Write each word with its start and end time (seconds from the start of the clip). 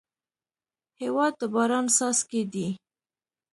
هېواد 1.01 1.33
د 1.39 1.41
باران 1.53 1.85
څاڅکی 1.95 2.41
دی. 2.53 2.67